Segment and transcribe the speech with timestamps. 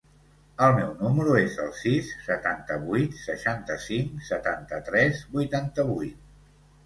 [0.67, 6.19] El meu número es el sis, setanta-vuit, seixanta-cinc, setanta-tres, vuitanta-vuit.